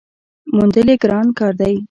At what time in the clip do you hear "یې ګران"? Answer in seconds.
0.91-1.27